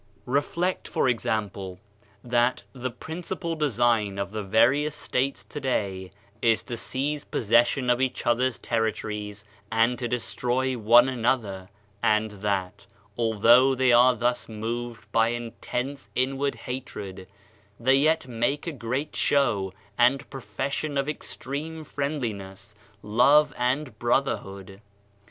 Reflect, 0.25 0.87
for 0.87 1.07
example, 1.07 1.77
that 2.23 2.63
the 2.73 2.89
principal 2.89 3.55
design 3.55 4.17
of 4.17 4.31
the 4.31 4.41
various 4.41 4.95
sutes 5.07 5.45
today 5.47 6.11
is 6.41 6.63
to 6.63 6.75
seize 6.75 7.23
possession 7.23 7.87
of 7.87 8.01
each 8.01 8.25
other's 8.25 8.57
territories 8.57 9.45
and 9.71 9.99
to 9.99 10.07
destroy 10.07 10.75
one 10.75 11.07
an 11.07 11.23
other, 11.23 11.69
and 12.01 12.31
that, 12.41 12.87
although 13.15 13.75
they 13.75 13.91
are 13.91 14.15
thus 14.15 14.49
moved 14.49 15.05
by 15.11 15.27
intense 15.27 16.09
inward 16.15 16.55
hatred, 16.55 17.27
they 17.79 17.97
yet 17.97 18.27
make 18.27 18.65
a 18.65 18.71
great 18.71 19.15
show 19.15 19.71
and 19.99 20.27
profession 20.31 20.97
of 20.97 21.07
extreme 21.07 21.83
friendliness, 21.83 22.73
love 23.03 23.53
and 23.55 23.99
brotherhood. 23.99 24.81